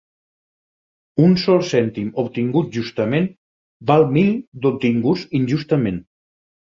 Un 1.25 1.35
sol 1.41 1.59
cèntim 1.71 2.07
obtingut 2.23 2.73
justament 2.79 3.27
val 3.93 4.07
mil 4.17 4.33
d'obtinguts 4.65 5.27
injustament. 5.43 6.01